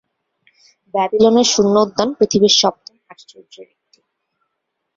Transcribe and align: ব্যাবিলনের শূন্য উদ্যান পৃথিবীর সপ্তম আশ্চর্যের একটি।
ব্যাবিলনের 0.93 1.47
শূন্য 1.53 1.75
উদ্যান 1.85 2.09
পৃথিবীর 2.17 2.53
সপ্তম 2.61 2.95
আশ্চর্যের 3.09 3.67
একটি। 3.75 3.99